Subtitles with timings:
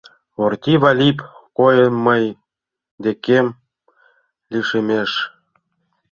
[0.43, 1.17] Орти Выльып
[1.57, 2.23] койын мый
[3.03, 3.47] декем
[4.51, 5.11] лишемеш.